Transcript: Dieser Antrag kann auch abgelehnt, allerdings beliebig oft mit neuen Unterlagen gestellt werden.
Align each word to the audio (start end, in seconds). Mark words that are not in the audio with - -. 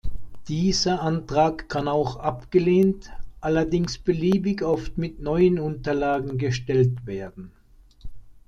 Dieser 0.47 1.03
Antrag 1.03 1.69
kann 1.69 1.87
auch 1.87 2.15
abgelehnt, 2.15 3.11
allerdings 3.39 3.99
beliebig 3.99 4.63
oft 4.63 4.97
mit 4.97 5.19
neuen 5.19 5.59
Unterlagen 5.59 6.39
gestellt 6.39 7.05
werden. 7.05 7.51